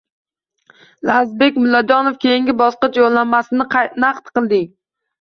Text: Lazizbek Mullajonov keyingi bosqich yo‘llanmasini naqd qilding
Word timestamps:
Lazizbek 1.09 1.59
Mullajonov 1.59 2.19
keyingi 2.25 2.57
bosqich 2.65 3.01
yo‘llanmasini 3.03 3.71
naqd 4.07 4.37
qilding 4.39 4.71